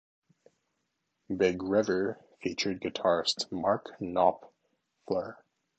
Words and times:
"Big 1.37 1.61
River" 1.61 2.17
featured 2.41 2.81
guitarist 2.81 3.51
Mark 3.51 3.91
Knopfler. 3.99 5.35